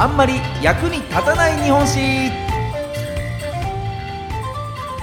[0.00, 2.30] あんまり役に立たない日本史。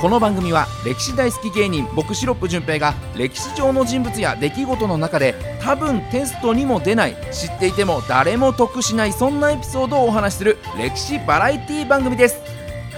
[0.02, 12.40] この番組は歴史大好き芸人僕シロップ純平が歴史上の人物や出来事の中で多分テストにも出ない知っていても誰も得しないそんなエピソードをお話しする歴史バラエティ番組です。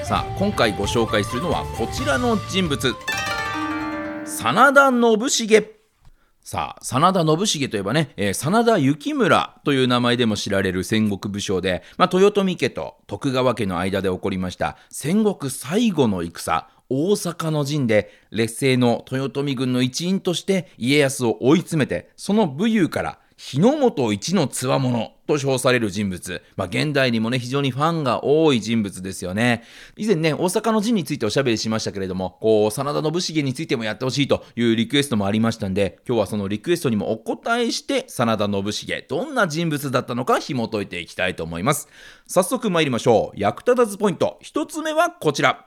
[0.05, 2.95] さあ今回ご紹介するのはこちらの人物。
[4.25, 5.78] 真田信繁。
[6.51, 26.43] さあ、真田信繁といえばね、えー、真田幸村という名前でも知られる戦国武将で、まあ、豊臣家と徳川家の間で起こりました戦国最後の戦、大阪の陣で劣勢の豊臣軍の一員として家康を追い詰めて、その武勇から日の本一のつわものと称される人物。
[26.57, 29.63] まあ、現代にもね、非常にファンが多い人物ですよね。
[29.95, 41.87] 以前ね、大阪の陣についておしゃべりしましたけれども、こう、真田信繁についてもやってほしいというリクエストもありましたんで、今日はそのリクエストにもお答えして、真田信繁、どんな人物だったのか紐解いていきたいと思います。
[42.27, 43.39] 早速参りましょう。
[43.39, 44.37] 役立たずポイント。
[44.41, 45.65] 一つ目はこちら。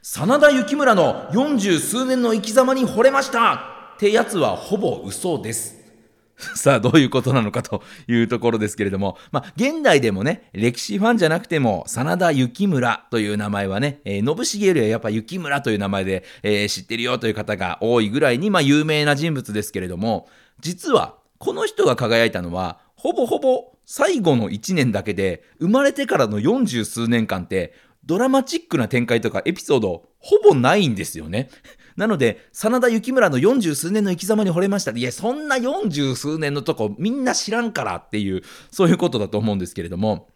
[0.00, 5.76] 真田幸村の40数年の生き様に惚れましたってやつはほぼ嘘です。
[6.54, 20.28] さあ、どういうことなのかというところですけれども、まあ、現代でもね、歴史ファンじゃなくても、真田幸村という名前はね、えー、信繁よりはやっぱ幸村という名前で、えー、知ってるよという方が多いぐらいに、まあ、有名な人物ですけれども、
[20.60, 27.74] 実は、この人が輝いたのは、ほぼほぼ最後の1年だけで、生まれてからの40数年間って、
[28.06, 31.50] ドラマチックな展開とかエピソード、ほぼないんですよね。
[31.98, 34.92] なので、真田幸村の40数年の生き様に惚れました。
[34.92, 40.28] いや、そんな40数年のとこみんな知らんからっていう、そういうことだと思うんですけれども、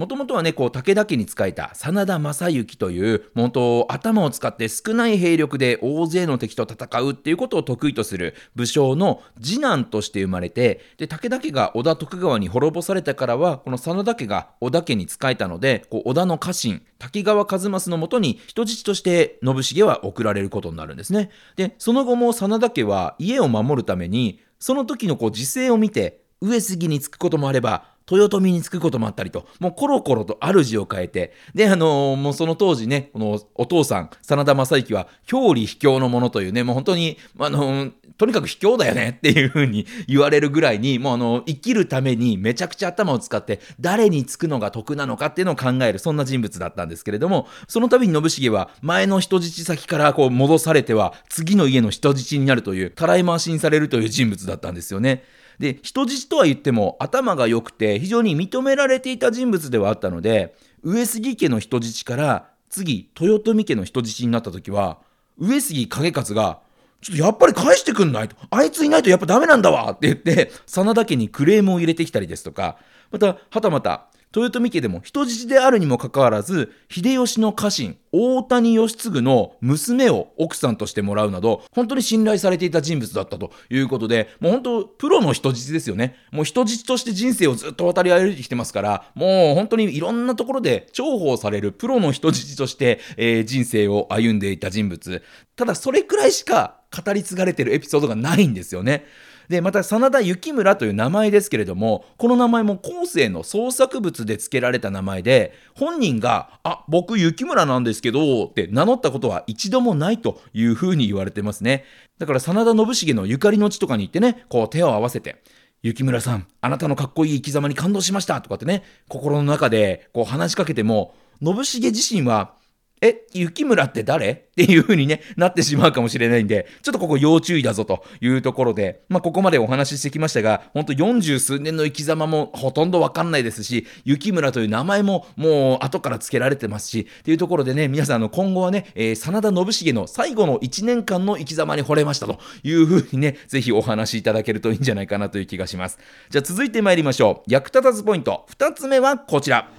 [0.00, 21.28] もともとはね、こう、武田家に仕えた真田正幸という、本当、頭を使って少ない兵力で大勢の敵と戦うっていうことを得意とする武将の次男として生まれて、で、武田家が織田徳川に滅ぼされたからは、この真田家が織田家に仕えたので、こう織田の家臣、滝川一益のもとに人質として信繁は送られることになるんですね。
[21.56, 55.24] で、その後も真田家は家を守るために、その時のこう時勢を見て、上杉につくこともあれば、豊臣につくこともあったりと、もうコロコロと主を変えて、で、あのー、もうその当時ね、このお父さん、真田正幸は、表裏卑怯のものというね、もう本当に、あのー、とにかく卑怯だよねっていう風に言われるぐらいに、もうあの、生きるためにめちゃくちゃ頭を使って、誰につくのが得なのかっていうのを考える、そんな人物だったんですけれども、その度に信繁は、前の人質先からこう戻されては、次の家の人質になるという、たらい回しにされるという人物だったんですよね。
[55.60, 64.98] で、人質とは言っても頭が良くて非常に認められていた人物ではあったので、上杉家の人質から次、豊臣家の人質になった時は、
[65.38, 66.60] 上杉景勝が、
[67.02, 68.36] ちょっとやっぱり返してくんないと。
[68.50, 72.78] あいついないとやっぱダメなんだわって言って、真田家にクレームを入れてきたりですとか、
[73.10, 86.14] また、はたまた、豊臣家でも人質であるにもかかわらず、秀吉の家臣、大谷義継の娘を奥さんとしてもらうなど、本当に信頼されていた人物だったということで、もう本当、プロの人質ですよね。
[86.30, 95.22] もう人質として人生をずっと渡り歩いてきてますから、もう本当にいろんなところで重宝されるプロの人質として、えー、人生を歩んでいた人物。
[95.56, 99.06] ただ、それくらいしか語り継がれてるエピソードがないんですよね。
[99.50, 111.84] で、また、真田幸村という名前ですけれども、この名前も後世の創作物で付けられた名前で、本人が、あ、僕幸村なんですけど、って名乗ったことは一度もないというふうに言われてますね。
[112.18, 115.42] だから、真田信繁のゆかりの地とかに行ってね、こう手を合わせて、
[115.82, 121.12] 雪村さん、あなたのかっこいい生き様に感動しましたとかってね、心の中でこう話しかけても、
[121.42, 122.54] 信繁自身は
[123.00, 124.50] え、雪村って誰？
[124.60, 145.98] っていう風にね、なってしまうかもしれないんで、ちょっとここ要注意だぞというところで、まあ、ここまでお話ししてきましたが、ほんと40数年の生き様もほとんどわかんないですし、雪村という名前ももう後から付けられてますし、っていうところでね、皆さんあの今後はね、えー、真田信繁の最後の1年間の生き様に惚れましたという風にね、ぜひお話しいただけるといいんじゃないかなという気がします。
[146.28, 147.50] じゃあ続いて参りましょう。
[147.50, 148.46] 役立たずポイント。
[148.58, 149.70] 2つ目はこちら。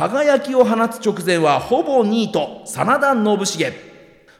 [0.00, 3.72] 輝きを放つ直前はほぼニート、真田信繁。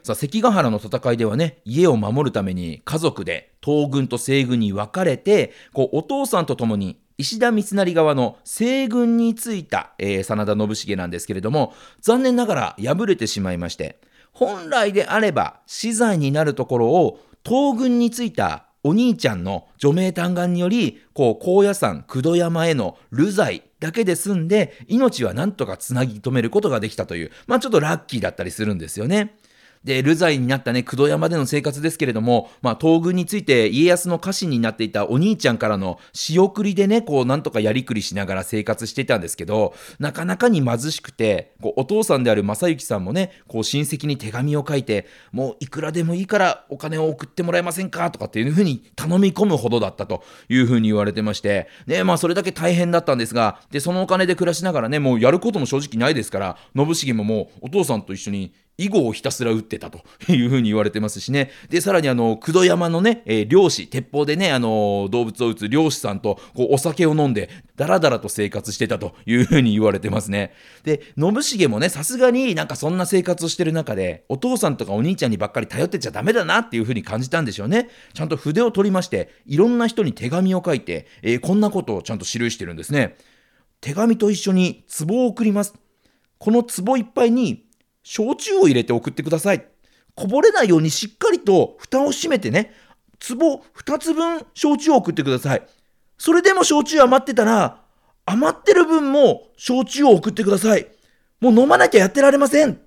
[0.01, 13.99] さあ、関ヶ原の戦いではね、家を守るために家族で東軍と西軍に分かれて、こう、お父さんと共に石田三成側の西軍についた、えー、真田信繁なんですけれども、残念ながら敗れてしまいまして、
[14.31, 29.35] 本来であれば死罪になるところを東軍についたお兄ちゃんの除名嘆願により、こう、高野山、九度山への流罪だけで済んで、命はなんとかつなぎ止めることができたという、まあちょっとラッキーだったりするんですよね。
[29.83, 48.11] で、流罪になったね、九度山での生活ですけれども、まあ、東軍について家康の家臣になっていたお兄ちゃんからの仕送りでね、こう、なんとかやりくりしながら生活していたんですけど、なかなかに貧しくて、こうお父さんである正幸さんもね、こう、親戚に手紙を書いて、もういくらでもいいからお金を送ってもらえませんか？
[48.11, 56.57] とかっていうふうに頼み込むほどだったというふうに言われてまして、ね、まあ、それだけ大変だったんですが、で、そのお金で暮らしながらね、もうやることも正直ないですから、
[56.93, 61.51] 信繁ももうお父さんと一緒に囲碁をひたすら打ってたというふうに言われてますしね。
[61.69, 70.53] で、さらにあの、九度山のね、えー、漁師、鉄砲でね、あのー、動物を撃つ漁師さんと、こう、お酒を飲んで、だらだらと生活してたというふうに言われてますね。
[70.83, 77.89] で、信繁もね、さすがになんかそんな生活をしてる中で、お父さんとかお兄ちゃんにばっかり頼ってちゃダメだなっていうふうに感じたんでしょうね。
[78.13, 83.17] ちゃんと筆を取りまして、いろんな人に手紙を書いて、えー、こんなことをちゃんと記してるんですね。
[83.79, 85.73] 手紙と一緒に壺を送ります。
[86.37, 87.65] この壺いっぱいに
[88.03, 89.65] 焼酎を入れて送ってください。
[90.15, 92.73] こぼれないようにしっかりと蓋を閉めてね、
[93.27, 95.67] 壺2つ分焼酎を送ってください。
[96.17, 97.81] それでも焼酎余ってたら、
[98.25, 100.87] 余ってる分も焼酎を送ってください。
[101.39, 102.79] もう飲まなきゃやってられません。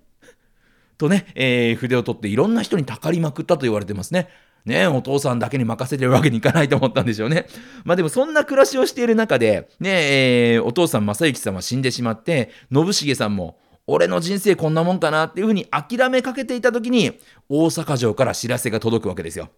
[0.97, 4.29] とね、えー、筆を取っていろんな人にたかりまくったと言われてますね。
[4.65, 7.47] ねお父さんだけに任せてるわけにいかないと思ったんでしょうね。
[7.85, 19.51] まあでもそんな暮らしをしている中で、ねえー、お父さん正幸さんは死んでしまって、信繁さんも俺の人生こんなもんかなっていうふうに諦めかけていた時に、大阪城から知らせが届くわけですよ。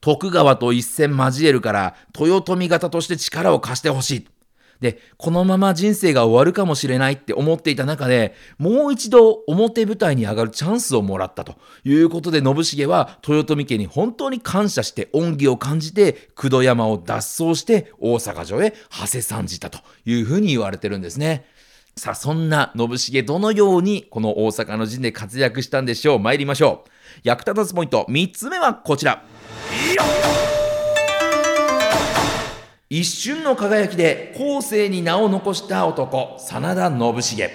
[0.00, 4.28] 徳川と一戦交えるから、豊臣方として力を貸してほしい。
[4.82, 11.54] で、このまま人生が終わるかもしれないって思っていた中で、もう一度表舞台に上がるチャンスをもらったと
[11.84, 21.46] いうことで、信繁は豊臣家に本当に感謝して恩義を感じて、九度山を脱走して大阪城へ馳せ参じたというふうに言われてるんですね。
[21.94, 26.18] さあ、そんな信繁どのようにこの大阪の陣で活躍したんでしょう？
[26.18, 26.90] 参りましょう。
[27.22, 29.22] 役立たずポイント3つ目はこちら。
[32.88, 36.98] 一瞬の輝きで後世に名を残した男、真田信
[37.38, 37.50] 繁。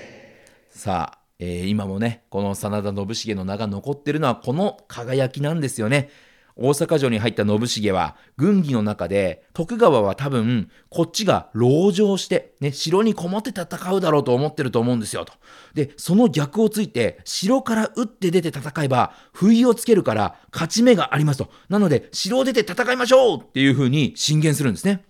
[0.70, 6.10] さあ、えー、今もね、この真田信繁の名が残ってるのはこの輝きなんですよね。
[6.58, 15.34] 大阪城に入った信繁は、軍議の中で、徳川は多分、こっちが籠城して、ね、城にこもって戦うだろうと思ってると思うんですよ、と。
[15.74, 21.50] で、その逆をついて、城から打って出て戦えば、不意をつけるから勝ち目がありますと。
[21.70, 25.06] なので、城を出て戦いましょうっていう風に進言するんですね。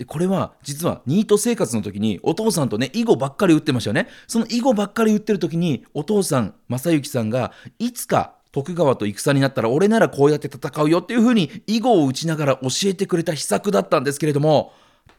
[0.00, 4.08] で、これは実はニート生活の時にお父さんとね、囲碁ばっかり打ってましたよね。
[4.26, 14.72] その囲碁ばっかり打ってる時にお父さん、正幸さんがいつか徳川と戦になったら俺ならこうやって戦うよっていうふうに囲碁を打ちながら教えてくれた秘策だったんですけれども、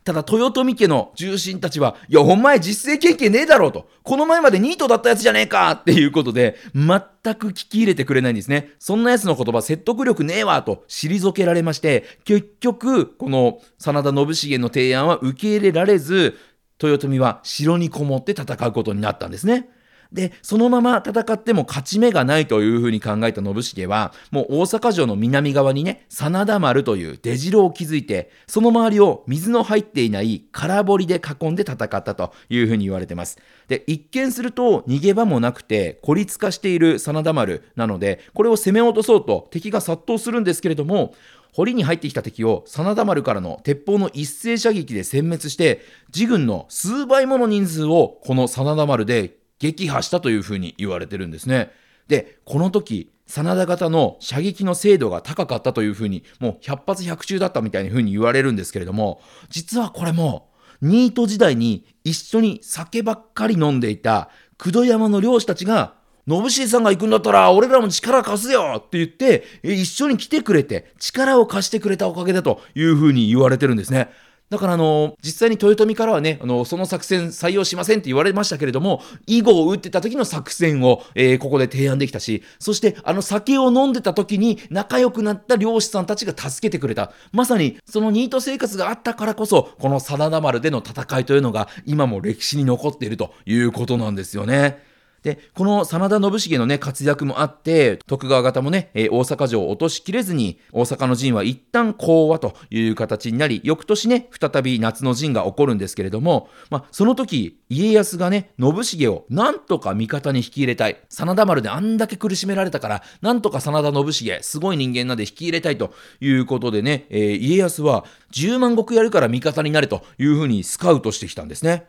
[0.04, 3.88] ただ豊臣家の重臣たちは、いや、お前実践経験ねえだろうと。
[4.02, 6.90] この前までニートだったやつじゃねえかっていうことで、全
[7.36, 8.72] く聞き入れてくれないんですね。
[8.80, 16.36] そんな奴の言葉説得力ねえわと退けられまして、結局、この真田信繁の提案は受け入れられず、
[16.82, 19.70] 豊臣は城にこもって戦うことになったんですね。
[20.12, 33.38] で、そのまま戦っても勝ち目がないというふうに考えた信繁は、もう大阪城の南側にね、真田丸という出城を築いて、その周りを水の入っていない空堀で囲んで戦ったというふうに言われてます。
[33.70, 41.14] で、一見すると逃げ場もなくて孤立化している真田丸なので、これを攻め落とそうと敵が殺到するんですけれども、
[41.54, 45.82] 堀に入ってきた敵を真田丸からの鉄砲の一斉射撃で殲滅して
[46.14, 51.72] 自軍の数倍もの人数をこの真田丸で撃破したというふうに言われてるんですね。
[52.08, 60.50] で、この時、真田型の射撃の精度が高かったというふうに、もう100発100中だったみたいなふうに言われるんですけれども、実はこれも、
[60.82, 65.94] ニート時代に一緒に酒ばっかり飲んでいた九度山の漁師たちが、
[66.28, 74.10] 信繁さんが行くんだったら俺らも力貸すよって言って、一緒に来てくれて力を貸してくれたおかげだというふうに言われてるんですね。
[74.52, 87.14] だからあの、実際に豊臣からはね、あの、その作戦採用しませんって言われましたけれども、囲碁を打ってた時の作戦を、えー、ここで提案できたし、そしてあの酒を飲んでた時に仲良くなった漁師さんたちが助けてくれた。
[87.32, 94.91] まさにそのニート生活があったからこそ、この真田丸での戦いというのが今も歴史に残っているということなんですよね。
[95.24, 110.98] で、この真田信繁のね、活躍もあって、徳川方もね、えー、大阪城を落としきれずに、大阪の陣は一旦講和という形になり、翌年ね、再び夏の陣が起こるんですけれども、まあ、その時、家康がね、信繁をなんとか味方に引き入れたい。
[111.10, 121.86] 真田丸であんだけ苦しめられたから、なんとか真田信繁、すごい人間なんで引き入れたいということでね、えー、家康は10万石やるから味方になれというふうにスカウトしてきたんですね。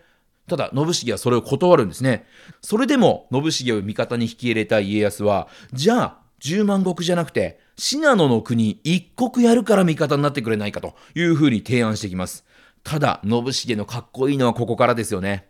[0.48, 2.26] ただ信繁はそれを断るんですね。
[2.60, 12.44] それでも信繁を味方に引き入れた家康はじゃあ10万石じゃなくて信濃の国一国やるから味方になってくれないかというふうに提案してきます。
[12.82, 15.46] ただ信繁のかっこいいのはここからですよね。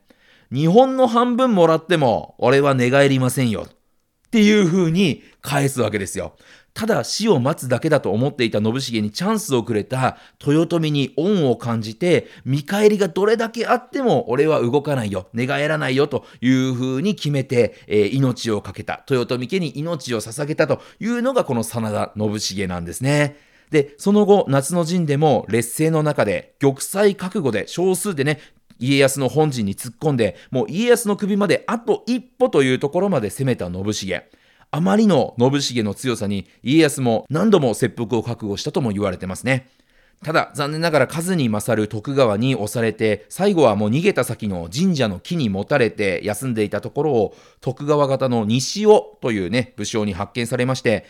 [0.52, 3.66] 日本の半分もらっても俺は寝返りませんよ。
[3.68, 6.36] っていう風に返すわけですよ。
[6.74, 23.36] ただ死を待つだけだと思っていた信繁にチャンスをくれた豊臣に恩を感じて見返りがどれだけあっても俺は動かないよ寝返らないよという風に決めて、えー、命を懸けた豊臣家に命を捧げたというのがこの真田信繁なんですね。
[23.72, 28.38] で、その後、夏の陣でも劣勢の中で、玉砕覚悟で少数でね、
[28.78, 34.22] 家康の本陣に突っ込んで、もう家康の首まであと一歩というところまで攻めた信繁。
[34.74, 39.68] あまりの信繁の強さに家康も何度も切腹を覚悟したとも言われてますね。
[40.24, 51.04] ただ残念ながら数に勝る徳川に押されて最後はもう逃げた先の神社の木に持たれて休んでいたところを徳川方の西尾というね武将に発見されまして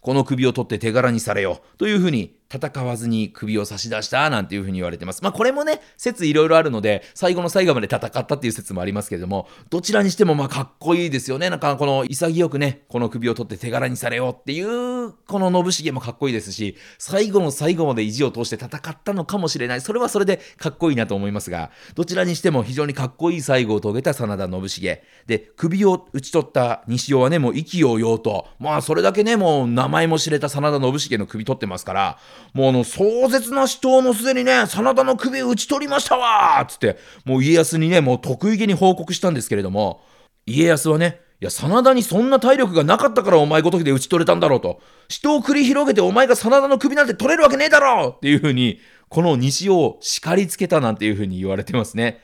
[0.00, 5.22] この首を取って手柄にされよというふうに戦わずに首を差し出したなんていうふうに言われてます。
[5.22, 11.50] まあこれもね、説いろいろあるので、最後の最後まで戦ったっていう説もありますけれども、どちらにしてもまあかっこいいですよね。
[11.50, 19.80] なんかこの潔くね、この首を取って手柄にされようっていう、この信繁もかっこいいですし、最後の最後まで意地を通して戦ったのかもしれない。
[19.80, 24.98] それはそれでかっこいいなと思いますが、どちらにしても非常にかっこいい最後を遂げた真田信繁。
[25.26, 32.18] で、首を打ち取った西尾はね、もう意気揚々と、まあそれだけね、もう名前も知れた真田信繁の首取ってますから、
[32.52, 40.02] もうあの、壮絶な死闘もすでにね、真田の首を打ち取りましたわつって、もう家康にね、もう得意げに報告したんですけれども、
[40.46, 44.80] 家康はね、いや、真田にそんな体力がなかったからお前ごときで打ち取れたんだろうと。
[45.08, 52.20] 死闘を繰り広げてお前が真田の首なんて取れるわけねえだろうっていうふうに、この西尾を叱りつけたなんていうふうに言われてますね。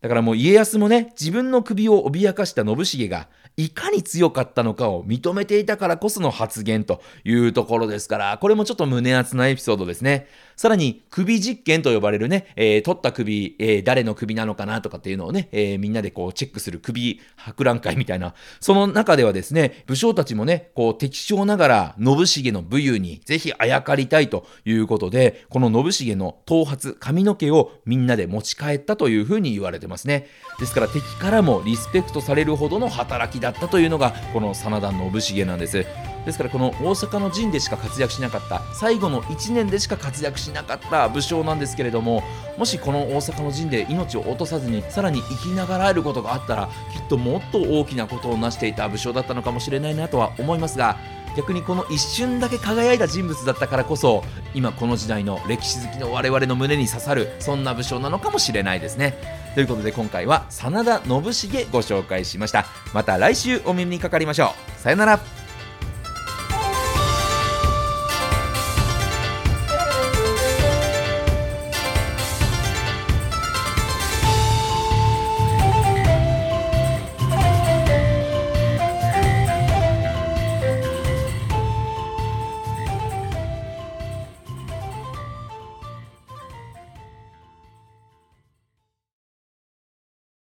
[0.00, 10.26] だからもう家康もね、自分の首を脅かした信繁が、いかに強かったのかを認めていたからこその発言というところですから、これもちょっと胸熱なエピソードですね。
[10.62, 30.28] さらに、首実験と呼ばれるね、えー、取った首、えー、誰の首なのかなとかっていうのをね、えー、みんなでこうチェックする首博覧会みたいな、その中ではですね、武将たちもね、こう適正ながら信繁の武勇にぜひあやかりたいということで、この信繁の頭髪、髪の毛をみんなで持ち帰ったというふうに言われてますね。
[30.60, 35.84] ですから敵からもリスペクトされるほどの働きだったというのがこの真田信繁なんです
[36.24, 42.22] ですからこの大阪の陣でしか活躍しなかった最後の1年でしか活躍しなかった武将なんですけれども
[42.56, 50.96] もしこの大阪の陣で命を落とさずにさらに生きながらえることがあったらきっともっと大きなことを成していた武将だったのかもしれないなとは思いますが
[51.36, 54.22] 逆にこの一瞬だけ輝いた人物だったからこそ
[54.54, 59.14] 今この時代の歴史好きの我々の胸に刺さるそんな武将なのかもしれないですね。
[59.54, 62.66] ということで今回は真田信繁ご紹介しました。
[62.92, 64.80] また来週お耳にかかりましょう。
[64.80, 65.41] さよなら。